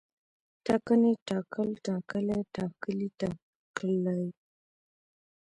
[0.65, 4.21] ټاکنې، ټاکل، ټاکلی، ټاکلي، ټاکلې